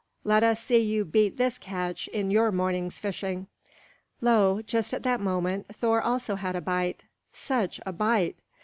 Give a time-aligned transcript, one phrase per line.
[0.23, 3.45] Let us see you beat this catch in your morning's fishing."
[4.19, 8.41] Lo, just at that moment Thor also had a bite such a bite!